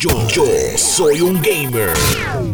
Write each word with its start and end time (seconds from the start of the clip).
Yo, 0.00 0.10
yo 0.28 0.44
soy 0.76 1.20
un 1.20 1.42
gamer. 1.42 1.90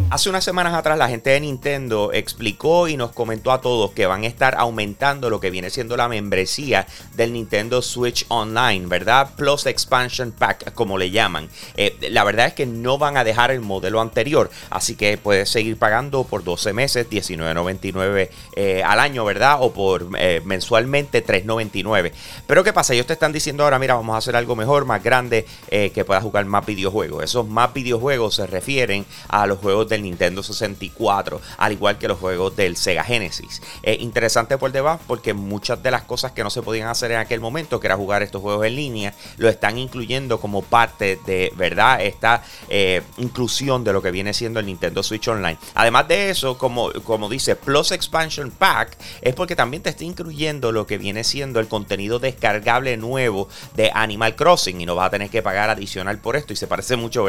Hace 0.09 0.29
unas 0.31 0.43
semanas 0.43 0.73
atrás 0.73 0.97
la 0.97 1.07
gente 1.07 1.29
de 1.29 1.41
Nintendo 1.41 2.11
explicó 2.11 2.87
y 2.87 2.97
nos 2.97 3.11
comentó 3.11 3.51
a 3.51 3.61
todos 3.61 3.91
que 3.91 4.07
van 4.07 4.23
a 4.23 4.27
estar 4.27 4.55
aumentando 4.57 5.29
lo 5.29 5.39
que 5.39 5.51
viene 5.51 5.69
siendo 5.69 5.95
la 5.95 6.07
membresía 6.07 6.87
del 7.13 7.33
Nintendo 7.33 7.83
Switch 7.83 8.25
Online, 8.29 8.87
¿verdad? 8.87 9.35
Plus 9.35 9.67
Expansion 9.67 10.31
Pack, 10.31 10.73
como 10.73 10.97
le 10.97 11.11
llaman. 11.11 11.47
Eh, 11.77 11.95
la 12.09 12.23
verdad 12.23 12.47
es 12.47 12.53
que 12.53 12.65
no 12.65 12.97
van 12.97 13.15
a 13.15 13.23
dejar 13.23 13.51
el 13.51 13.61
modelo 13.61 14.01
anterior, 14.01 14.49
así 14.71 14.95
que 14.95 15.19
puedes 15.19 15.47
seguir 15.47 15.77
pagando 15.77 16.23
por 16.23 16.43
12 16.43 16.73
meses, 16.73 17.07
$19.99 17.11 18.29
eh, 18.55 18.81
al 18.83 18.99
año, 18.99 19.23
¿verdad? 19.23 19.57
O 19.59 19.71
por 19.71 20.07
eh, 20.17 20.41
mensualmente 20.45 21.23
$3.99. 21.23 22.11
Pero 22.47 22.63
¿qué 22.63 22.73
pasa? 22.73 22.95
Ellos 22.95 23.05
te 23.05 23.13
están 23.13 23.33
diciendo 23.33 23.63
ahora, 23.63 23.77
mira, 23.77 23.93
vamos 23.93 24.15
a 24.15 24.17
hacer 24.17 24.35
algo 24.35 24.55
mejor, 24.55 24.85
más 24.85 25.03
grande, 25.03 25.45
que 25.69 26.05
puedas 26.05 26.23
jugar 26.23 26.45
más 26.45 26.65
videojuegos 26.65 27.34
más 27.43 27.73
videojuegos 27.73 28.35
se 28.35 28.47
refieren 28.47 29.05
a 29.27 29.47
los 29.47 29.59
juegos 29.59 29.89
del 29.89 30.03
Nintendo 30.03 30.43
64, 30.43 31.41
al 31.57 31.71
igual 31.73 31.97
que 31.97 32.07
los 32.07 32.19
juegos 32.19 32.55
del 32.55 32.77
Sega 32.77 33.03
Genesis. 33.03 33.61
Es 33.83 33.99
interesante 33.99 34.57
por 34.57 34.71
debajo 34.71 35.01
porque 35.07 35.33
muchas 35.33 35.81
de 35.81 35.91
las 35.91 36.03
cosas 36.03 36.31
que 36.31 36.43
no 36.43 36.49
se 36.49 36.61
podían 36.61 36.87
hacer 36.87 37.11
en 37.11 37.17
aquel 37.17 37.39
momento, 37.39 37.79
que 37.79 37.87
era 37.87 37.95
jugar 37.95 38.23
estos 38.23 38.41
juegos 38.41 38.65
en 38.65 38.75
línea, 38.75 39.13
lo 39.37 39.49
están 39.49 39.77
incluyendo 39.77 40.39
como 40.39 40.61
parte 40.61 41.19
de, 41.25 41.51
¿verdad? 41.55 42.01
Esta 42.01 42.43
eh, 42.69 43.01
inclusión 43.17 43.83
de 43.83 43.93
lo 43.93 44.01
que 44.01 44.11
viene 44.11 44.33
siendo 44.33 44.59
el 44.59 44.65
Nintendo 44.65 45.03
Switch 45.03 45.27
Online. 45.27 45.57
Además 45.73 46.07
de 46.07 46.29
eso, 46.29 46.57
como, 46.57 46.91
como 47.03 47.29
dice 47.29 47.55
Plus 47.55 47.91
Expansion 47.91 48.51
Pack, 48.51 48.97
es 49.21 49.33
porque 49.33 49.55
también 49.55 49.83
te 49.83 49.89
está 49.89 50.03
incluyendo 50.03 50.71
lo 50.71 50.85
que 50.87 50.97
viene 50.97 51.23
siendo 51.23 51.59
el 51.59 51.67
contenido 51.67 52.19
descargable 52.19 52.97
nuevo 52.97 53.47
de 53.75 53.91
Animal 53.93 54.35
Crossing 54.35 54.81
y 54.81 54.85
no 54.85 54.95
vas 54.95 55.07
a 55.07 55.11
tener 55.11 55.29
que 55.29 55.41
pagar 55.41 55.69
adicional 55.69 56.19
por 56.19 56.35
esto 56.35 56.53
y 56.53 56.55
se 56.55 56.67
parece 56.67 56.95
mucho 56.95 57.23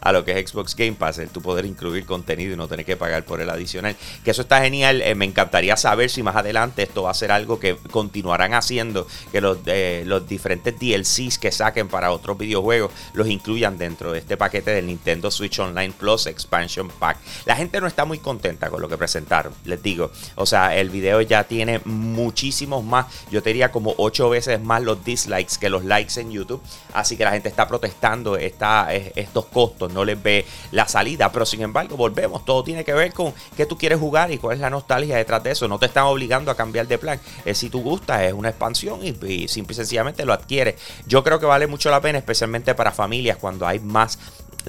A 0.00 0.12
lo 0.12 0.24
que 0.24 0.38
es 0.38 0.50
Xbox 0.50 0.74
Game 0.74 0.92
Pass, 0.92 1.18
el 1.18 1.28
tu 1.28 1.42
poder 1.42 1.66
incluir 1.66 2.06
contenido 2.06 2.54
y 2.54 2.56
no 2.56 2.68
tener 2.68 2.86
que 2.86 2.96
pagar 2.96 3.24
por 3.24 3.40
el 3.40 3.50
adicional. 3.50 3.96
Que 4.24 4.30
eso 4.30 4.42
está 4.42 4.60
genial. 4.60 5.02
Eh, 5.02 5.14
me 5.14 5.24
encantaría 5.24 5.76
saber 5.76 6.10
si 6.10 6.22
más 6.22 6.36
adelante 6.36 6.82
esto 6.82 7.02
va 7.02 7.10
a 7.10 7.14
ser 7.14 7.32
algo 7.32 7.58
que 7.58 7.76
continuarán 7.90 8.54
haciendo, 8.54 9.06
que 9.30 9.40
los, 9.40 9.58
eh, 9.66 10.02
los 10.06 10.26
diferentes 10.28 10.78
DLCs 10.78 11.38
que 11.38 11.52
saquen 11.52 11.88
para 11.88 12.12
otros 12.12 12.38
videojuegos 12.38 12.90
los 13.14 13.28
incluyan 13.28 13.78
dentro 13.78 14.12
de 14.12 14.18
este 14.18 14.36
paquete 14.36 14.70
del 14.70 14.86
Nintendo 14.86 15.30
Switch 15.30 15.58
Online 15.58 15.92
Plus 15.92 16.26
Expansion 16.26 16.88
Pack. 16.88 17.18
La 17.44 17.56
gente 17.56 17.80
no 17.80 17.86
está 17.86 18.04
muy 18.04 18.18
contenta 18.18 18.70
con 18.70 18.80
lo 18.80 18.88
que 18.88 18.96
presentaron, 18.96 19.52
les 19.64 19.82
digo. 19.82 20.10
O 20.36 20.46
sea, 20.46 20.76
el 20.76 20.90
video 20.90 21.20
ya 21.20 21.44
tiene 21.44 21.80
muchísimos 21.84 22.84
más, 22.84 23.06
yo 23.30 23.42
te 23.42 23.50
diría 23.50 23.70
como 23.70 23.94
8 23.98 24.30
veces 24.30 24.60
más 24.60 24.82
los 24.82 25.04
dislikes 25.04 25.56
que 25.60 25.70
los 25.70 25.84
likes 25.84 26.20
en 26.20 26.30
YouTube. 26.30 26.62
Así 26.92 27.16
que 27.16 27.24
la 27.24 27.32
gente 27.32 27.48
está 27.48 27.66
protestando 27.66 28.36
está, 28.36 28.92
estos 28.94 29.41
costos, 29.46 29.92
no 29.92 30.04
les 30.04 30.22
ve 30.22 30.44
la 30.70 30.88
salida. 30.88 31.30
Pero 31.32 31.46
sin 31.46 31.62
embargo, 31.62 31.96
volvemos. 31.96 32.44
Todo 32.44 32.62
tiene 32.64 32.84
que 32.84 32.92
ver 32.92 33.12
con 33.12 33.32
qué 33.56 33.66
tú 33.66 33.76
quieres 33.76 33.98
jugar 33.98 34.30
y 34.30 34.38
cuál 34.38 34.54
es 34.54 34.60
la 34.60 34.70
nostalgia 34.70 35.16
detrás 35.16 35.42
de 35.42 35.52
eso. 35.52 35.68
No 35.68 35.78
te 35.78 35.86
están 35.86 36.04
obligando 36.04 36.50
a 36.50 36.56
cambiar 36.56 36.86
de 36.86 36.98
plan. 36.98 37.20
Es 37.44 37.58
si 37.58 37.70
tú 37.70 37.82
gustas, 37.82 38.22
es 38.22 38.32
una 38.32 38.48
expansión 38.48 39.00
y, 39.02 39.16
y 39.26 39.48
simple 39.48 39.72
y 39.72 39.76
sencillamente 39.76 40.24
lo 40.24 40.32
adquieres. 40.32 40.76
Yo 41.06 41.22
creo 41.24 41.38
que 41.38 41.46
vale 41.46 41.66
mucho 41.66 41.90
la 41.90 42.00
pena, 42.00 42.18
especialmente 42.18 42.74
para 42.74 42.92
familias, 42.92 43.36
cuando 43.38 43.66
hay 43.66 43.80
más 43.80 44.18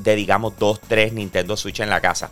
de 0.01 0.15
digamos 0.15 0.53
2, 0.57 0.81
3 0.87 1.13
Nintendo 1.13 1.55
Switch 1.57 1.79
en 1.79 1.89
la 1.89 2.01
casa. 2.01 2.31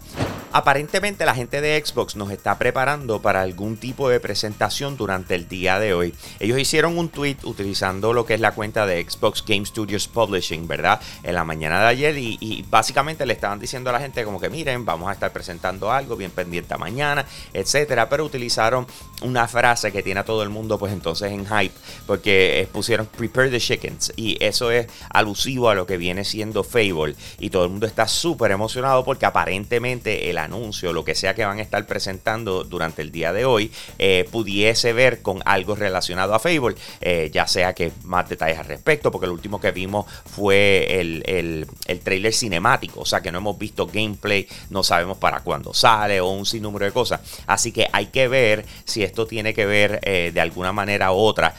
Aparentemente 0.53 1.25
la 1.25 1.33
gente 1.33 1.61
de 1.61 1.81
Xbox 1.81 2.17
nos 2.17 2.29
está 2.29 2.57
preparando 2.57 3.21
para 3.21 3.41
algún 3.41 3.77
tipo 3.77 4.09
de 4.09 4.19
presentación 4.19 4.97
durante 4.97 5.33
el 5.33 5.47
día 5.47 5.79
de 5.79 5.93
hoy. 5.93 6.13
Ellos 6.41 6.59
hicieron 6.59 6.97
un 6.97 7.07
tweet 7.07 7.37
utilizando 7.43 8.11
lo 8.11 8.25
que 8.25 8.33
es 8.33 8.41
la 8.41 8.51
cuenta 8.51 8.85
de 8.85 9.01
Xbox 9.01 9.45
Game 9.47 9.65
Studios 9.65 10.09
Publishing, 10.09 10.67
¿verdad? 10.67 10.99
En 11.23 11.35
la 11.35 11.45
mañana 11.45 11.79
de 11.79 11.87
ayer 11.87 12.17
y, 12.17 12.65
básicamente 12.69 13.25
le 13.25 13.33
estaban 13.33 13.59
diciendo 13.59 13.89
a 13.89 13.93
la 13.93 14.01
gente 14.01 14.25
como 14.25 14.41
que 14.41 14.49
miren, 14.49 14.83
vamos 14.83 15.09
a 15.09 15.13
estar 15.13 15.31
presentando 15.31 15.89
algo 15.89 16.17
bien 16.17 16.31
pendiente 16.31 16.77
mañana, 16.77 17.25
etcétera, 17.53 18.09
pero 18.09 18.25
utilizaron 18.25 18.85
una 19.21 19.47
frase 19.47 19.91
que 19.91 20.03
tiene 20.03 20.19
a 20.19 20.25
todo 20.25 20.43
el 20.43 20.49
mundo 20.49 20.77
pues 20.77 20.91
entonces 20.91 21.31
en 21.31 21.45
hype 21.45 21.73
porque 22.07 22.67
pusieron 22.71 23.05
prepare 23.05 23.49
the 23.49 23.59
chickens 23.59 24.11
y 24.15 24.37
eso 24.43 24.71
es 24.71 24.87
alusivo 25.09 25.69
a 25.69 25.75
lo 25.75 25.85
que 25.85 25.97
viene 25.97 26.25
siendo 26.25 26.63
Fable 26.63 27.15
y 27.39 27.49
todo 27.49 27.65
el 27.65 27.69
mundo 27.69 27.85
está 27.85 28.07
súper 28.07 28.51
emocionado 28.51 29.05
porque 29.05 29.25
aparentemente 29.25 30.29
el 30.29 30.40
anuncio, 30.41 30.93
lo 30.93 31.05
que 31.05 31.15
sea 31.15 31.33
que 31.33 31.45
van 31.45 31.59
a 31.59 31.61
estar 31.61 31.85
presentando 31.85 32.63
durante 32.63 33.01
el 33.01 33.11
día 33.11 33.33
de 33.33 33.45
hoy, 33.45 33.71
eh, 33.99 34.27
pudiese 34.31 34.93
ver 34.93 35.21
con 35.21 35.41
algo 35.45 35.75
relacionado 35.75 36.33
a 36.33 36.39
Fable, 36.39 36.75
eh, 37.01 37.29
ya 37.31 37.47
sea 37.47 37.73
que 37.73 37.91
más 38.03 38.29
detalles 38.29 38.59
al 38.59 38.65
respecto, 38.65 39.11
porque 39.11 39.27
lo 39.27 39.33
último 39.33 39.59
que 39.59 39.71
vimos 39.71 40.05
fue 40.25 40.99
el, 40.99 41.23
el, 41.25 41.99
trailer 41.99 42.33
cinemático, 42.33 43.01
o 43.01 43.05
sea 43.05 43.21
que 43.21 43.31
no 43.31 43.37
hemos 43.37 43.57
visto 43.57 43.85
gameplay, 43.85 44.47
no 44.69 44.83
sabemos 44.83 45.17
para 45.17 45.41
cuándo 45.41 45.73
sale 45.73 46.19
o 46.19 46.29
un 46.29 46.45
sinnúmero 46.45 46.85
de 46.85 46.91
cosas. 46.91 47.21
Así 47.45 47.71
que 47.71 47.87
hay 47.91 48.07
que 48.07 48.27
ver 48.27 48.65
si 48.85 49.03
esto 49.03 49.27
tiene 49.27 49.53
que 49.53 49.65
ver 49.65 49.99
eh, 50.03 50.31
de 50.33 50.41
alguna 50.41 50.71
manera 50.71 51.11
u 51.11 51.17
otra 51.17 51.53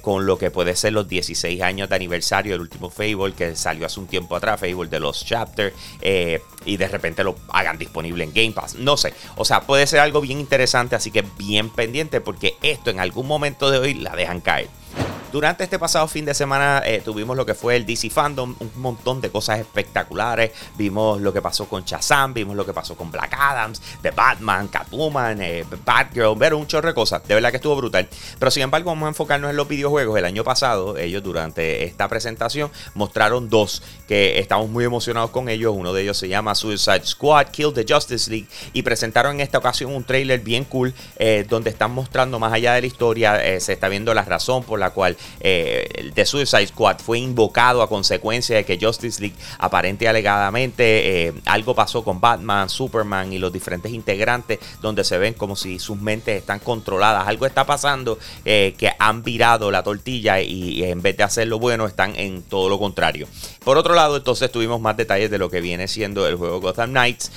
con 0.00 0.26
lo 0.26 0.38
que 0.38 0.50
puede 0.50 0.76
ser 0.76 0.92
los 0.92 1.08
16 1.08 1.60
años 1.62 1.88
de 1.88 1.96
aniversario 1.96 2.52
del 2.52 2.60
último 2.60 2.90
Fable 2.90 3.32
que 3.36 3.56
salió 3.56 3.86
hace 3.86 3.98
un 3.98 4.06
tiempo 4.06 4.36
atrás, 4.36 4.60
Fable 4.60 4.88
de 4.88 5.00
los 5.00 5.24
Chapter, 5.24 5.72
y 6.64 6.76
de 6.76 6.88
repente 6.88 7.24
lo 7.24 7.36
hagan 7.48 7.78
disponible 7.78 8.13
en 8.22 8.32
Game 8.32 8.52
Pass. 8.52 8.76
No 8.76 8.96
sé. 8.96 9.12
O 9.36 9.44
sea, 9.44 9.62
puede 9.62 9.86
ser 9.86 10.00
algo 10.00 10.20
bien 10.20 10.40
interesante, 10.40 10.94
así 10.94 11.10
que 11.10 11.24
bien 11.36 11.70
pendiente 11.70 12.20
porque 12.20 12.56
esto 12.62 12.90
en 12.90 13.00
algún 13.00 13.26
momento 13.26 13.70
de 13.70 13.78
hoy 13.78 13.94
la 13.94 14.14
dejan 14.14 14.40
caer. 14.40 14.68
Durante 15.34 15.64
este 15.64 15.80
pasado 15.80 16.06
fin 16.06 16.24
de 16.24 16.32
semana 16.32 16.80
eh, 16.86 17.02
tuvimos 17.04 17.36
lo 17.36 17.44
que 17.44 17.54
fue 17.54 17.74
el 17.74 17.84
DC 17.84 18.08
Fandom, 18.08 18.54
un 18.56 18.70
montón 18.76 19.20
de 19.20 19.30
cosas 19.30 19.58
espectaculares. 19.58 20.52
Vimos 20.76 21.20
lo 21.20 21.32
que 21.32 21.42
pasó 21.42 21.68
con 21.68 21.82
Shazam, 21.82 22.32
vimos 22.32 22.54
lo 22.54 22.64
que 22.64 22.72
pasó 22.72 22.94
con 22.96 23.10
Black 23.10 23.34
Adams, 23.36 23.82
The 24.00 24.12
Batman, 24.12 24.68
Catwoman, 24.68 25.42
eh, 25.42 25.64
Batgirl, 25.84 26.38
ver 26.38 26.54
un 26.54 26.68
chorro 26.68 26.86
de 26.86 26.94
cosas. 26.94 27.26
De 27.26 27.34
verdad 27.34 27.50
que 27.50 27.56
estuvo 27.56 27.74
brutal. 27.74 28.08
Pero 28.38 28.48
sin 28.52 28.62
embargo, 28.62 28.90
vamos 28.90 29.06
a 29.06 29.08
enfocarnos 29.08 29.50
en 29.50 29.56
los 29.56 29.66
videojuegos. 29.66 30.16
El 30.16 30.24
año 30.24 30.44
pasado, 30.44 30.96
ellos 30.98 31.20
durante 31.24 31.82
esta 31.82 32.06
presentación 32.06 32.70
mostraron 32.94 33.50
dos 33.50 33.82
que 34.06 34.38
estamos 34.38 34.68
muy 34.70 34.84
emocionados 34.84 35.30
con 35.30 35.48
ellos. 35.48 35.74
Uno 35.76 35.92
de 35.92 36.02
ellos 36.02 36.16
se 36.16 36.28
llama 36.28 36.54
Suicide 36.54 37.06
Squad, 37.06 37.48
Kill 37.48 37.72
the 37.74 37.84
Justice 37.92 38.30
League. 38.30 38.46
Y 38.72 38.82
presentaron 38.82 39.34
en 39.34 39.40
esta 39.40 39.58
ocasión 39.58 39.96
un 39.96 40.04
trailer 40.04 40.38
bien 40.38 40.62
cool 40.62 40.94
eh, 41.16 41.44
donde 41.48 41.70
están 41.70 41.90
mostrando 41.90 42.38
más 42.38 42.52
allá 42.52 42.74
de 42.74 42.82
la 42.82 42.86
historia. 42.86 43.40
se 43.58 43.72
está 43.72 43.88
viendo 43.88 44.14
la 44.14 44.22
razón 44.22 44.62
por 44.62 44.78
la 44.78 44.90
cual 44.90 45.16
eh, 45.40 46.12
Suicide 46.24 46.66
Squad 46.66 46.98
fue 46.98 47.18
invocado 47.18 47.82
a 47.82 47.88
consecuencia 47.88 48.56
de 48.56 48.64
que 48.64 48.78
Justice 48.80 49.20
League 49.20 49.36
aparente 49.58 50.08
alegadamente 50.08 51.28
eh, 51.28 51.34
algo 51.44 51.74
pasó 51.74 52.02
con 52.02 52.20
Batman, 52.20 52.68
Superman 52.68 53.32
y 53.32 53.38
los 53.38 53.52
diferentes 53.52 53.92
integrantes 53.92 54.58
donde 54.80 55.04
se 55.04 55.18
ven 55.18 55.34
como 55.34 55.54
si 55.56 55.78
sus 55.78 55.98
mentes 55.98 56.38
están 56.38 56.58
controladas. 56.58 57.28
Algo 57.28 57.46
está 57.46 57.64
pasando 57.64 58.18
eh, 58.44 58.74
que 58.76 58.90
han 58.98 59.22
virado 59.22 59.70
la 59.70 59.82
tortilla 59.82 60.40
y, 60.40 60.82
en 60.82 61.02
vez 61.02 61.16
de 61.16 61.22
hacer 61.22 61.48
lo 61.48 61.58
bueno 61.58 61.86
están 61.86 62.16
en 62.16 62.42
todo 62.42 62.68
lo 62.68 62.78
contrario. 62.78 63.28
Por 63.64 63.78
otro 63.78 63.94
lado, 63.94 64.16
entonces 64.16 64.50
tuvimos 64.50 64.80
más 64.80 64.96
detalles 64.96 65.30
de 65.30 65.38
lo 65.38 65.50
que 65.50 65.60
viene 65.60 65.88
siendo 65.88 66.26
el 66.26 66.36
juego 66.36 66.60
Gotham 66.60 66.90
Knights, 66.90 67.30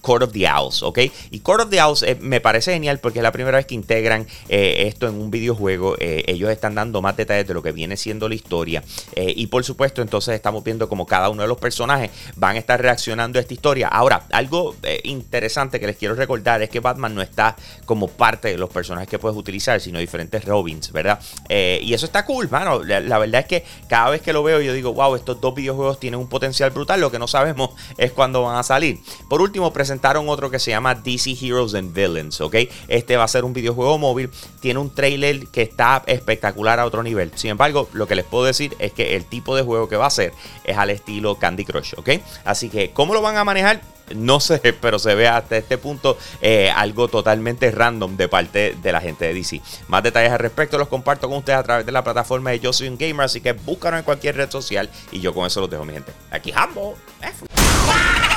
Court 0.00 0.22
of 0.22 0.32
the 0.32 0.48
Owls, 0.48 0.82
¿ok? 0.82 0.98
Y 1.30 1.40
Court 1.40 1.62
of 1.62 1.70
the 1.70 1.80
Owls 1.80 2.04
me 2.20 2.40
parece 2.40 2.72
genial 2.72 2.98
porque 3.00 3.18
es 3.18 3.22
la 3.22 3.32
primera 3.32 3.58
vez 3.58 3.66
que 3.66 3.74
integran 3.74 4.26
esto 4.48 5.08
en 5.08 5.14
un 5.14 5.30
videojuego. 5.30 5.96
ellos 5.98 6.50
están 6.50 6.74
dando 6.74 7.02
más 7.02 7.16
detalles 7.16 7.46
de 7.46 7.54
lo 7.54 7.62
que 7.62 7.72
viene 7.72 7.96
siendo 7.96 8.28
la 8.28 8.34
historia. 8.34 8.82
Eh, 9.14 9.32
y 9.36 9.46
por 9.46 9.64
supuesto, 9.64 10.02
entonces 10.02 10.34
estamos 10.34 10.64
viendo 10.64 10.88
como 10.88 11.06
cada 11.06 11.28
uno 11.28 11.42
de 11.42 11.48
los 11.48 11.58
personajes 11.58 12.10
van 12.36 12.56
a 12.56 12.58
estar 12.58 12.80
reaccionando 12.80 13.38
a 13.38 13.42
esta 13.42 13.54
historia. 13.54 13.88
Ahora, 13.88 14.24
algo 14.32 14.76
eh, 14.82 15.00
interesante 15.04 15.80
que 15.80 15.86
les 15.86 15.96
quiero 15.96 16.14
recordar 16.14 16.62
es 16.62 16.70
que 16.70 16.80
Batman 16.80 17.14
no 17.14 17.22
está 17.22 17.56
como 17.84 18.08
parte 18.08 18.48
de 18.48 18.58
los 18.58 18.70
personajes 18.70 19.08
que 19.08 19.18
puedes 19.18 19.36
utilizar, 19.36 19.80
sino 19.80 19.98
diferentes 19.98 20.44
Robins, 20.44 20.92
¿verdad? 20.92 21.20
Eh, 21.48 21.80
y 21.82 21.94
eso 21.94 22.06
está 22.06 22.24
cool, 22.24 22.48
mano. 22.50 22.82
La, 22.82 23.18
verdad 23.18 23.42
es 23.42 23.46
que 23.46 23.64
cada 23.88 24.10
vez 24.10 24.22
que 24.22 24.32
lo 24.32 24.42
veo, 24.42 24.60
yo 24.60 24.72
digo, 24.72 24.92
wow, 24.92 25.14
estos 25.14 25.40
dos 25.40 25.54
videojuegos 25.54 26.00
tienen 26.00 26.20
un 26.20 26.28
potencial 26.28 26.70
brutal. 26.70 27.00
Lo 27.00 27.10
que 27.10 27.18
no 27.18 27.28
sabemos 27.28 27.70
es 27.98 28.12
cuándo 28.12 28.42
van 28.42 28.56
a 28.56 28.62
salir. 28.62 28.89
Por 29.28 29.40
último, 29.40 29.72
presentaron 29.72 30.28
otro 30.28 30.50
que 30.50 30.58
se 30.58 30.70
llama 30.70 30.94
DC 30.94 31.36
Heroes 31.40 31.74
and 31.74 31.94
Villains, 31.94 32.40
¿ok? 32.40 32.56
Este 32.88 33.16
va 33.16 33.24
a 33.24 33.28
ser 33.28 33.44
un 33.44 33.52
videojuego 33.52 33.98
móvil. 33.98 34.30
Tiene 34.60 34.80
un 34.80 34.94
trailer 34.94 35.46
que 35.48 35.62
está 35.62 36.02
espectacular 36.06 36.80
a 36.80 36.86
otro 36.86 37.02
nivel. 37.02 37.32
Sin 37.34 37.50
embargo, 37.50 37.88
lo 37.92 38.06
que 38.06 38.14
les 38.14 38.24
puedo 38.24 38.44
decir 38.44 38.74
es 38.78 38.92
que 38.92 39.16
el 39.16 39.24
tipo 39.24 39.56
de 39.56 39.62
juego 39.62 39.88
que 39.88 39.96
va 39.96 40.06
a 40.06 40.10
ser 40.10 40.32
es 40.64 40.76
al 40.76 40.90
estilo 40.90 41.36
Candy 41.36 41.64
Crush, 41.64 41.94
¿ok? 41.96 42.10
Así 42.44 42.68
que, 42.68 42.90
¿cómo 42.90 43.14
lo 43.14 43.22
van 43.22 43.36
a 43.36 43.44
manejar? 43.44 43.80
No 44.14 44.40
sé, 44.40 44.58
pero 44.80 44.98
se 44.98 45.14
ve 45.14 45.28
hasta 45.28 45.56
este 45.56 45.78
punto 45.78 46.18
eh, 46.40 46.70
algo 46.74 47.08
totalmente 47.08 47.70
random 47.70 48.16
de 48.16 48.28
parte 48.28 48.76
de 48.80 48.92
la 48.92 49.00
gente 49.00 49.26
de 49.26 49.34
DC. 49.34 49.60
Más 49.88 50.02
detalles 50.02 50.32
al 50.32 50.38
respecto 50.38 50.78
los 50.78 50.88
comparto 50.88 51.28
con 51.28 51.38
ustedes 51.38 51.58
a 51.58 51.62
través 51.62 51.86
de 51.86 51.92
la 51.92 52.04
plataforma 52.04 52.50
de 52.50 52.60
Yo 52.60 52.72
Soy 52.72 52.88
un 52.88 52.98
Gamer, 52.98 53.26
así 53.26 53.40
que 53.40 53.52
búscalo 53.52 53.96
en 53.96 54.04
cualquier 54.04 54.36
red 54.36 54.50
social 54.50 54.90
y 55.12 55.20
yo 55.20 55.32
con 55.32 55.46
eso 55.46 55.60
los 55.60 55.70
dejo, 55.70 55.84
mi 55.84 55.92
gente. 55.92 56.12
Aquí 56.30 56.52
Hambo. 56.54 56.96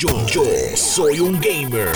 Yo, 0.00 0.10
soy 0.76 1.18
un 1.18 1.40
gamer. 1.40 1.90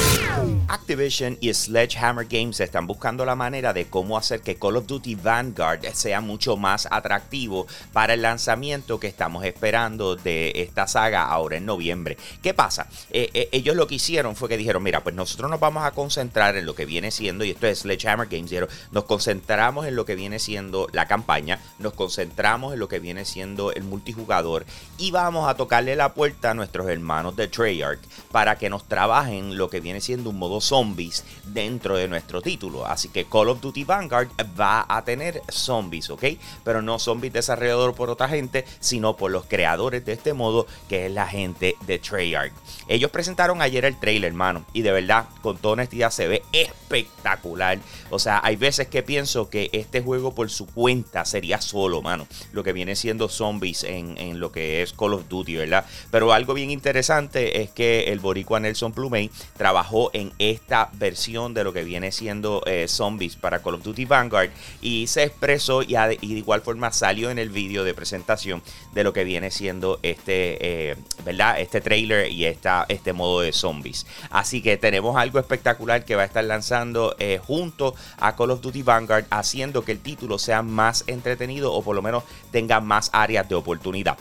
Activision 0.66 1.38
y 1.40 1.54
Sledgehammer 1.54 2.26
Games 2.28 2.58
están 2.58 2.88
buscando 2.88 3.25
la 3.25 3.37
manera 3.37 3.72
de 3.72 3.87
cómo 3.87 4.19
hacer 4.19 4.40
que 4.40 4.56
Call 4.56 4.76
of 4.76 4.88
Duty 4.88 5.14
Vanguard 5.14 5.84
sea 5.93 6.20
mucho 6.20 6.56
más 6.56 6.88
atractivo 6.90 7.69
para 7.93 8.14
el 8.14 8.22
lanzamiento 8.22 8.99
que 8.99 9.06
estamos 9.06 9.44
esperando 9.44 10.16
de 10.16 10.50
esta 10.56 10.88
saga 10.88 11.26
ahora 11.26 11.58
en 11.58 11.66
noviembre. 11.66 12.16
¿Qué 12.43 12.54
pasa? 12.54 12.88
Eh, 13.10 13.31
eh, 13.34 13.49
ellos 13.52 13.76
lo 13.76 13.87
que 13.87 13.94
hicieron 13.94 14.34
fue 14.34 14.48
que 14.48 14.56
dijeron, 14.56 14.82
mira, 14.82 15.05
pues 15.05 15.14
nosotros 15.14 15.48
nos 15.48 15.60
vamos 15.60 15.84
a 15.84 15.93
concentrar 15.93 16.56
en 16.56 16.66
lo 16.66 16.75
que 16.75 16.87
viene 16.87 17.12
siendo, 17.12 17.44
y 17.44 17.50
esto 17.50 17.69
es 17.69 17.81
Sledgehammer 17.81 18.26
Games, 18.26 18.50
dijeron, 18.50 18.70
nos 18.90 19.05
concentramos 19.05 19.87
en 19.87 19.94
lo 19.94 20.05
que 20.05 20.16
viene 20.16 20.40
siendo 20.40 20.88
la 20.93 21.06
campaña, 21.06 21.60
nos 21.78 21.93
concentramos 21.93 22.72
en 22.72 22.81
lo 22.81 22.88
que 22.88 22.98
viene 22.98 23.25
siendo 23.25 23.70
el 23.70 23.84
multijugador 23.84 24.66
y 24.98 25.12
vamos 25.12 25.48
a 25.48 25.55
tocarle 25.55 25.94
la 25.94 26.14
puerta 26.14 26.50
a 26.50 26.55
nuestros 26.55 26.88
hermanos 26.88 27.37
de 27.37 27.46
Treyarch 27.46 27.92
para 28.31 28.56
que 28.56 28.71
nos 28.71 28.87
trabajen 28.89 29.56
lo 29.56 29.69
que 29.69 29.81
viene 29.81 30.00
siendo 30.00 30.31
un 30.31 30.39
modo 30.39 30.61
zombies 30.61 31.25
dentro 31.44 31.97
de 31.97 32.09
nuestro 32.09 32.43
título. 32.43 32.87
Así 32.87 33.09
que 33.09 33.25
Call 33.25 33.49
of 33.49 33.61
Duty 33.61 33.85
Vanguard 33.85 34.29
va 34.59 34.85
a 34.89 35.05
tener 35.05 35.43
zombies, 35.50 36.11
¿ok? 36.11 36.25
Pero 36.65 36.83
no 36.83 36.99
zombies 36.99 37.33
desarrollados 37.33 37.94
por 37.94 38.11
otra 38.11 38.29
gente, 38.29 38.65
sino 38.81 39.17
por 39.17 39.31
los 39.31 39.44
creadores 39.47 40.05
de 40.05 40.12
este 40.12 40.33
modo, 40.33 40.67
que 40.89 41.06
es 41.06 41.12
la 41.12 41.27
gente 41.27 41.77
de 41.87 41.99
Treyarch. 41.99 42.53
Ellos 42.89 43.11
presentaron 43.11 43.62
ayer 43.62 43.85
el 43.85 43.99
trailer, 43.99 44.31
hermano, 44.31 44.65
y 44.73 44.83
de 44.83 44.93
verdad, 44.93 45.27
con 45.43 45.59
toda 45.59 45.75
honestidad, 45.75 46.11
se 46.11 46.29
ve 46.29 46.43
espectacular. 46.53 47.79
O 48.11 48.19
sea, 48.19 48.41
hay 48.43 48.56
veces 48.56 48.89
que 48.89 49.03
pienso 49.03 49.49
que 49.49 49.71
este 49.73 50.00
juego 50.00 50.35
por 50.35 50.50
su 50.50 50.67
cuenta 50.67 51.25
sería 51.25 51.61
solo, 51.61 52.03
mano. 52.03 52.27
Lo 52.53 52.62
que 52.62 52.73
viene 52.73 52.97
siendo 52.97 53.29
zombies 53.29 53.85
en, 53.85 54.19
en 54.19 54.41
lo 54.41 54.53
que 54.53 54.83
es 54.83 54.93
Call 54.93 55.15
of 55.15 55.29
Duty, 55.29 55.56
¿verdad? 55.56 55.87
Pero 56.11 56.33
algo 56.33 56.55
bien 56.55 56.71
interesante 56.71 57.62
es 57.62 57.71
que 57.71 57.81
el 57.82 58.20
boricua 58.20 58.61
Nelson 58.61 58.93
Plumey 58.93 59.31
trabajó 59.56 60.11
en 60.12 60.32
esta 60.38 60.90
versión 60.94 61.55
de 61.55 61.64
lo 61.64 61.73
que 61.73 61.84
viene 61.84 62.12
siendo 62.12 62.62
eh, 62.67 62.87
Zombies 62.88 63.37
para 63.37 63.62
Call 63.62 63.75
of 63.75 63.82
Duty 63.82 64.05
Vanguard 64.05 64.50
y 64.81 65.06
se 65.06 65.25
expresó 65.25 65.82
y, 65.82 65.94
de 65.94 66.19
igual 66.20 66.62
forma 66.62 66.93
salió 66.93 67.31
en 67.31 67.38
el 67.38 67.50
vídeo 67.50 67.84
de 67.84 67.94
presentación 67.94 68.62
de 68.93 69.05
lo 69.05 69.12
que 69.12 69.25
viene 69.25 69.50
siendo 69.50 69.99
este, 70.02 70.90
eh, 70.90 70.96
¿verdad? 71.25 71.58
Este 71.61 71.81
trailer 71.81 72.31
y 72.31 72.44
esta, 72.44 72.87
este 72.88 73.12
modo 73.12 73.40
de 73.40 73.52
zombies. 73.52 74.06
Así 74.31 74.62
que 74.62 74.76
tenemos 74.76 75.17
algo 75.17 75.38
espectacular 75.38 76.05
que 76.05 76.17
va 76.17 76.23
a 76.23 76.26
estar 76.26 76.44
lanzando 76.44 77.17
eh, 77.19 77.40
junto 77.44 77.94
a 78.19 78.37
Call 78.37 78.50
of 78.50 78.61
Duty 78.61 78.82
Vanguard, 78.82 79.26
haciendo 79.31 79.84
que 79.84 79.93
el 79.93 80.00
título 80.00 80.38
sea 80.38 80.62
más 80.62 81.05
entretenido 81.06 81.73
o 81.73 81.82
por 81.82 81.96
lo 81.96 82.02
menos 82.02 82.25
tenga 82.50 82.81
más 82.81 83.11
áreas 83.12 83.49
de 83.49 83.55
oportunidad 83.55 84.17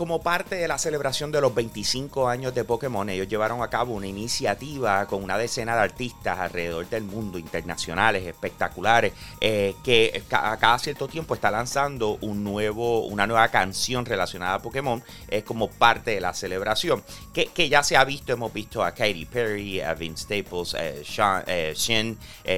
como 0.00 0.22
parte 0.22 0.54
de 0.54 0.66
la 0.66 0.78
celebración 0.78 1.30
de 1.30 1.42
los 1.42 1.54
25 1.54 2.26
años 2.26 2.54
de 2.54 2.64
Pokémon, 2.64 3.06
ellos 3.10 3.28
llevaron 3.28 3.62
a 3.62 3.68
cabo 3.68 3.92
una 3.92 4.06
iniciativa 4.06 5.04
con 5.04 5.22
una 5.22 5.36
decena 5.36 5.74
de 5.74 5.82
artistas 5.82 6.38
alrededor 6.38 6.88
del 6.88 7.02
mundo, 7.02 7.38
internacionales, 7.38 8.26
espectaculares, 8.26 9.12
eh, 9.42 9.74
que 9.84 10.22
a 10.30 10.56
cada 10.56 10.78
cierto 10.78 11.06
tiempo 11.06 11.34
está 11.34 11.50
lanzando 11.50 12.16
un 12.22 12.42
nuevo, 12.42 13.04
una 13.08 13.26
nueva 13.26 13.48
canción 13.48 14.06
relacionada 14.06 14.54
a 14.54 14.62
Pokémon 14.62 15.02
eh, 15.28 15.42
como 15.42 15.68
parte 15.68 16.12
de 16.12 16.22
la 16.22 16.32
celebración, 16.32 17.04
que, 17.34 17.68
ya 17.68 17.82
se 17.82 17.98
ha 17.98 18.04
visto, 18.04 18.32
hemos 18.32 18.54
visto 18.54 18.82
a 18.82 18.92
Katy 18.92 19.26
Perry, 19.26 19.82
a 19.82 19.92
Vince 19.92 20.22
Staples, 20.22 20.74
eh, 20.78 21.02
Sean, 21.04 21.44
Shin, 21.74 22.16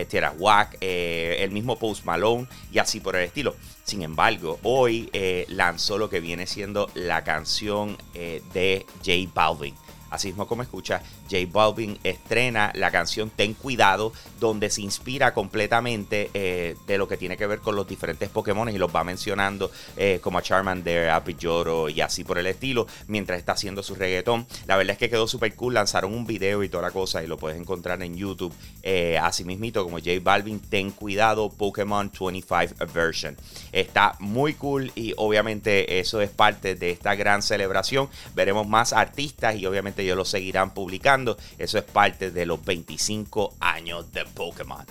Tierra 0.08 0.32
Wack, 0.38 0.76
el 0.80 1.50
mismo 1.50 1.76
Post 1.76 2.04
Malone 2.04 2.46
y 2.70 2.78
así 2.78 3.00
por 3.00 3.16
el 3.16 3.24
estilo. 3.24 3.56
Sin 3.84 4.02
embargo, 4.02 4.58
hoy 4.62 5.10
eh, 5.12 5.44
lanzó 5.48 5.98
lo 5.98 6.08
que 6.08 6.20
viene 6.20 6.46
siendo 6.46 6.90
la 6.94 7.24
canción 7.24 7.98
eh, 8.14 8.42
de 8.54 8.86
J 9.04 9.30
Balvin. 9.34 9.74
Así 10.12 10.28
mismo 10.28 10.46
como 10.46 10.62
escucha, 10.62 11.02
J 11.30 11.38
Balvin 11.50 11.98
estrena 12.04 12.70
la 12.74 12.90
canción 12.90 13.30
Ten 13.30 13.54
Cuidado, 13.54 14.12
donde 14.38 14.68
se 14.68 14.82
inspira 14.82 15.32
completamente 15.32 16.30
eh, 16.34 16.76
de 16.86 16.98
lo 16.98 17.08
que 17.08 17.16
tiene 17.16 17.38
que 17.38 17.46
ver 17.46 17.60
con 17.60 17.76
los 17.76 17.88
diferentes 17.88 18.28
Pokémon 18.28 18.68
y 18.68 18.76
los 18.76 18.94
va 18.94 19.04
mencionando 19.04 19.70
eh, 19.96 20.20
como 20.22 20.38
a 20.38 20.42
Charmander, 20.42 21.08
a 21.08 21.24
Pidgeotto 21.24 21.88
y 21.88 22.02
así 22.02 22.24
por 22.24 22.36
el 22.36 22.46
estilo, 22.46 22.86
mientras 23.06 23.38
está 23.38 23.52
haciendo 23.52 23.82
su 23.82 23.94
reggaetón. 23.94 24.46
La 24.66 24.76
verdad 24.76 24.92
es 24.92 24.98
que 24.98 25.08
quedó 25.08 25.26
súper 25.26 25.54
cool, 25.54 25.74
lanzaron 25.74 26.12
un 26.12 26.26
video 26.26 26.62
y 26.62 26.68
toda 26.68 26.82
la 26.82 26.90
cosa 26.90 27.22
y 27.22 27.26
lo 27.26 27.38
puedes 27.38 27.58
encontrar 27.58 28.02
en 28.02 28.14
YouTube. 28.14 28.52
Eh, 28.82 29.18
así 29.18 29.44
mismito 29.44 29.82
como 29.82 29.96
J 29.96 30.10
Balvin, 30.22 30.60
Ten 30.60 30.90
Cuidado, 30.90 31.48
Pokémon 31.48 32.12
25 32.12 32.86
Version. 32.92 33.34
Está 33.72 34.16
muy 34.18 34.52
cool 34.54 34.92
y 34.94 35.14
obviamente 35.16 36.00
eso 36.00 36.20
es 36.20 36.28
parte 36.28 36.74
de 36.74 36.90
esta 36.90 37.14
gran 37.14 37.40
celebración. 37.40 38.08
Veremos 38.34 38.68
más 38.68 38.92
artistas 38.92 39.56
y 39.56 39.64
obviamente 39.64 40.01
ellos 40.02 40.16
lo 40.16 40.24
seguirán 40.24 40.74
publicando. 40.74 41.36
Eso 41.58 41.78
es 41.78 41.84
parte 41.84 42.30
de 42.30 42.46
los 42.46 42.64
25 42.64 43.54
años 43.60 44.12
de 44.12 44.24
Pokémon. 44.24 44.84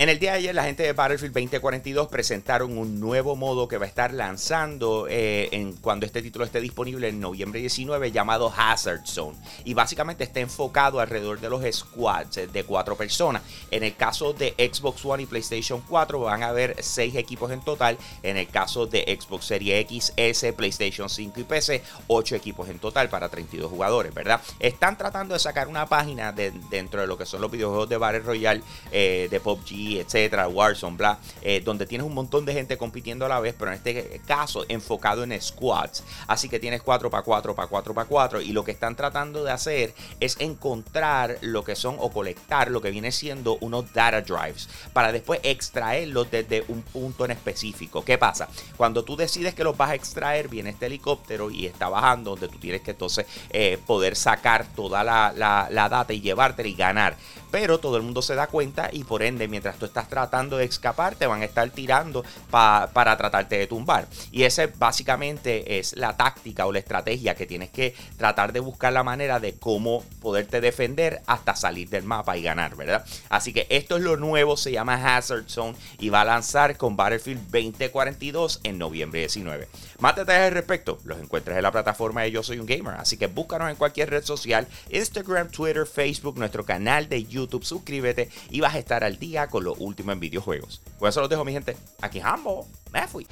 En 0.00 0.08
el 0.08 0.18
día 0.18 0.30
de 0.30 0.38
ayer, 0.38 0.54
la 0.54 0.64
gente 0.64 0.82
de 0.82 0.94
Battlefield 0.94 1.34
2042 1.34 2.08
presentaron 2.08 2.78
un 2.78 3.00
nuevo 3.00 3.36
modo 3.36 3.68
que 3.68 3.76
va 3.76 3.84
a 3.84 3.88
estar 3.88 4.14
lanzando 4.14 5.06
eh, 5.10 5.50
en, 5.52 5.74
cuando 5.74 6.06
este 6.06 6.22
título 6.22 6.46
esté 6.46 6.58
disponible 6.62 7.08
en 7.08 7.20
noviembre 7.20 7.60
19, 7.60 8.10
llamado 8.10 8.50
Hazard 8.56 9.06
Zone. 9.06 9.36
Y 9.66 9.74
básicamente 9.74 10.24
está 10.24 10.40
enfocado 10.40 11.00
alrededor 11.00 11.38
de 11.38 11.50
los 11.50 11.62
squads 11.70 12.38
eh, 12.38 12.46
de 12.46 12.64
cuatro 12.64 12.96
personas. 12.96 13.42
En 13.70 13.82
el 13.82 13.94
caso 13.94 14.32
de 14.32 14.54
Xbox 14.72 15.04
One 15.04 15.24
y 15.24 15.26
PlayStation 15.26 15.82
4 15.86 16.18
van 16.18 16.44
a 16.44 16.48
haber 16.48 16.82
seis 16.82 17.14
equipos 17.14 17.50
en 17.50 17.60
total. 17.60 17.98
En 18.22 18.38
el 18.38 18.48
caso 18.48 18.86
de 18.86 19.00
Xbox 19.20 19.44
Series 19.44 19.82
X, 19.82 20.14
S, 20.16 20.50
PlayStation 20.54 21.10
5 21.10 21.40
y 21.40 21.44
PC, 21.44 21.82
ocho 22.06 22.34
equipos 22.34 22.70
en 22.70 22.78
total 22.78 23.10
para 23.10 23.28
32 23.28 23.70
jugadores, 23.70 24.14
¿verdad? 24.14 24.40
Están 24.60 24.96
tratando 24.96 25.34
de 25.34 25.40
sacar 25.40 25.68
una 25.68 25.84
página 25.84 26.32
dentro 26.32 27.02
de 27.02 27.06
lo 27.06 27.18
que 27.18 27.26
son 27.26 27.42
los 27.42 27.50
videojuegos 27.50 27.90
de 27.90 27.98
Battle 27.98 28.20
Royale, 28.20 28.62
eh, 28.92 29.28
de 29.30 29.40
PUBG 29.40 29.89
etcétera, 29.98 30.48
Warzone, 30.48 30.96
bla, 30.96 31.18
eh, 31.42 31.60
donde 31.60 31.86
tienes 31.86 32.06
un 32.06 32.14
montón 32.14 32.44
de 32.44 32.52
gente 32.52 32.76
compitiendo 32.76 33.26
a 33.26 33.28
la 33.28 33.40
vez, 33.40 33.54
pero 33.58 33.70
en 33.70 33.78
este 33.78 34.20
caso 34.26 34.64
enfocado 34.68 35.24
en 35.24 35.40
squads. 35.40 36.04
Así 36.26 36.48
que 36.48 36.58
tienes 36.58 36.82
4 36.82 37.10
para 37.10 37.22
4 37.22 37.54
para 37.54 37.68
4 37.68 37.94
para 37.94 38.08
4 38.08 38.40
y 38.40 38.52
lo 38.52 38.64
que 38.64 38.72
están 38.72 38.96
tratando 38.96 39.44
de 39.44 39.52
hacer 39.52 39.94
es 40.20 40.36
encontrar 40.40 41.38
lo 41.40 41.64
que 41.64 41.76
son 41.76 41.96
o 41.98 42.10
colectar 42.10 42.70
lo 42.70 42.80
que 42.80 42.90
viene 42.90 43.12
siendo 43.12 43.58
unos 43.60 43.92
data 43.92 44.20
drives 44.20 44.68
para 44.92 45.12
después 45.12 45.40
extraerlos 45.42 46.30
desde 46.30 46.64
un 46.68 46.82
punto 46.82 47.24
en 47.24 47.32
específico. 47.32 48.04
¿Qué 48.04 48.18
pasa? 48.18 48.48
Cuando 48.76 49.04
tú 49.04 49.16
decides 49.16 49.54
que 49.54 49.64
los 49.64 49.76
vas 49.76 49.90
a 49.90 49.94
extraer, 49.94 50.48
viene 50.48 50.70
este 50.70 50.86
helicóptero 50.86 51.50
y 51.50 51.66
está 51.66 51.88
bajando 51.88 52.30
donde 52.30 52.48
tú 52.48 52.58
tienes 52.58 52.82
que 52.82 52.92
entonces 52.92 53.26
eh, 53.50 53.78
poder 53.86 54.16
sacar 54.16 54.66
toda 54.74 55.04
la, 55.04 55.32
la 55.36 55.88
data 55.88 56.12
y 56.12 56.20
llevártela 56.20 56.68
y 56.68 56.74
ganar. 56.74 57.16
Pero 57.50 57.80
todo 57.80 57.96
el 57.96 58.02
mundo 58.02 58.22
se 58.22 58.34
da 58.34 58.46
cuenta 58.46 58.90
y 58.92 59.04
por 59.04 59.22
ende 59.22 59.48
mientras 59.48 59.76
tú 59.76 59.86
estás 59.86 60.08
tratando 60.08 60.56
de 60.56 60.64
escapar, 60.64 61.14
te 61.14 61.26
van 61.26 61.42
a 61.42 61.44
estar 61.44 61.68
tirando 61.70 62.24
para 62.50 63.16
tratarte 63.16 63.58
de 63.58 63.66
tumbar. 63.66 64.06
Y 64.30 64.44
ese 64.44 64.66
básicamente 64.66 65.78
es 65.78 65.96
la 65.96 66.16
táctica 66.16 66.66
o 66.66 66.72
la 66.72 66.78
estrategia 66.78 67.34
que 67.34 67.46
tienes 67.46 67.70
que 67.70 67.94
tratar 68.16 68.52
de 68.52 68.60
buscar 68.60 68.92
la 68.92 69.02
manera 69.02 69.40
de 69.40 69.54
cómo 69.54 70.04
poderte 70.20 70.60
defender 70.60 71.22
hasta 71.26 71.56
salir 71.56 71.88
del 71.88 72.04
mapa 72.04 72.36
y 72.36 72.42
ganar, 72.42 72.76
¿verdad? 72.76 73.04
Así 73.28 73.52
que 73.52 73.66
esto 73.70 73.96
es 73.96 74.02
lo 74.02 74.16
nuevo, 74.16 74.56
se 74.56 74.72
llama 74.72 75.16
Hazard 75.16 75.48
Zone 75.48 75.76
y 75.98 76.08
va 76.08 76.22
a 76.22 76.24
lanzar 76.24 76.76
con 76.76 76.96
Battlefield 76.96 77.42
2042 77.50 78.60
en 78.64 78.78
noviembre 78.78 79.20
19. 79.20 79.68
Más 79.98 80.16
detalles 80.16 80.48
al 80.48 80.52
respecto 80.52 80.98
los 81.04 81.18
encuentras 81.20 81.56
en 81.56 81.62
la 81.62 81.72
plataforma 81.72 82.22
de 82.22 82.30
Yo 82.30 82.42
Soy 82.42 82.58
un 82.58 82.66
Gamer, 82.66 82.94
así 82.94 83.16
que 83.16 83.26
búscanos 83.26 83.70
en 83.70 83.76
cualquier 83.76 84.10
red 84.10 84.24
social, 84.24 84.66
Instagram, 84.90 85.50
Twitter, 85.50 85.86
Facebook, 85.86 86.38
nuestro 86.38 86.64
canal 86.64 87.08
de 87.08 87.24
YouTube, 87.24 87.39
suscríbete 87.48 88.30
y 88.50 88.60
vas 88.60 88.74
a 88.74 88.78
estar 88.78 89.04
al 89.04 89.18
día 89.18 89.48
con 89.48 89.64
lo 89.64 89.74
último 89.74 90.12
en 90.12 90.20
videojuegos. 90.20 90.80
Con 90.98 91.08
eso 91.08 91.20
los 91.20 91.30
dejo, 91.30 91.44
mi 91.44 91.52
gente. 91.52 91.76
Aquí 92.00 92.20
Hambo. 92.20 92.66
Me 92.92 93.06
fui. 93.06 93.26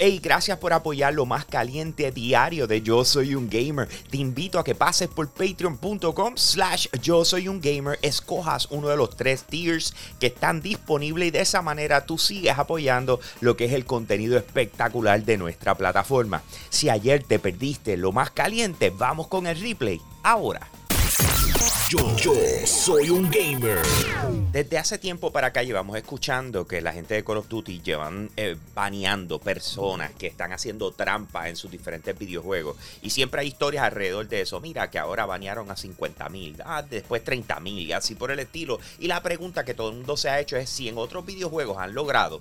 Hey, 0.00 0.20
gracias 0.22 0.58
por 0.58 0.72
apoyar 0.72 1.12
lo 1.12 1.26
más 1.26 1.44
caliente 1.44 2.12
diario 2.12 2.68
de 2.68 2.82
Yo 2.82 3.04
Soy 3.04 3.34
Un 3.34 3.50
Gamer. 3.50 3.88
Te 4.08 4.18
invito 4.18 4.60
a 4.60 4.62
que 4.62 4.76
pases 4.76 5.08
por 5.08 5.28
patreon.com 5.28 6.36
slash 6.36 6.86
Yo 7.02 7.24
Soy 7.24 7.48
Un 7.48 7.60
Gamer, 7.60 7.98
escojas 8.02 8.68
uno 8.70 8.86
de 8.86 8.96
los 8.96 9.16
tres 9.16 9.42
tiers 9.42 9.92
que 10.20 10.28
están 10.28 10.60
disponibles 10.62 11.26
y 11.26 11.30
de 11.32 11.40
esa 11.40 11.62
manera 11.62 12.06
tú 12.06 12.16
sigues 12.16 12.56
apoyando 12.56 13.18
lo 13.40 13.56
que 13.56 13.64
es 13.64 13.72
el 13.72 13.86
contenido 13.86 14.38
espectacular 14.38 15.24
de 15.24 15.36
nuestra 15.36 15.74
plataforma. 15.74 16.42
Si 16.70 16.88
ayer 16.88 17.24
te 17.24 17.40
perdiste 17.40 17.96
lo 17.96 18.12
más 18.12 18.30
caliente, 18.30 18.90
vamos 18.90 19.26
con 19.26 19.48
el 19.48 19.60
replay 19.60 20.00
ahora. 20.28 20.60
Yo, 21.88 22.16
yo 22.18 22.34
soy 22.66 23.08
un 23.08 23.30
gamer. 23.30 23.80
Desde 24.52 24.76
hace 24.76 24.98
tiempo 24.98 25.32
para 25.32 25.46
acá 25.46 25.62
llevamos 25.62 25.96
escuchando 25.96 26.66
que 26.66 26.82
la 26.82 26.92
gente 26.92 27.14
de 27.14 27.24
Call 27.24 27.38
of 27.38 27.48
Duty 27.48 27.80
llevan 27.80 28.30
eh, 28.36 28.56
baneando 28.74 29.38
personas 29.38 30.10
que 30.12 30.26
están 30.26 30.52
haciendo 30.52 30.90
trampas 30.92 31.46
en 31.46 31.56
sus 31.56 31.70
diferentes 31.70 32.18
videojuegos. 32.18 32.76
Y 33.00 33.08
siempre 33.08 33.40
hay 33.40 33.48
historias 33.48 33.84
alrededor 33.84 34.28
de 34.28 34.42
eso. 34.42 34.60
Mira 34.60 34.90
que 34.90 34.98
ahora 34.98 35.24
banearon 35.24 35.70
a 35.70 35.76
50 35.78 36.28
mil, 36.28 36.56
ah, 36.62 36.82
después 36.82 37.24
30 37.24 37.58
mil 37.60 37.86
y 37.86 37.92
así 37.92 38.14
por 38.14 38.30
el 38.30 38.40
estilo. 38.40 38.78
Y 38.98 39.06
la 39.06 39.22
pregunta 39.22 39.64
que 39.64 39.72
todo 39.72 39.88
el 39.88 39.96
mundo 39.96 40.18
se 40.18 40.28
ha 40.28 40.40
hecho 40.40 40.58
es 40.58 40.68
si 40.68 40.90
en 40.90 40.98
otros 40.98 41.24
videojuegos 41.24 41.78
han 41.78 41.94
logrado 41.94 42.40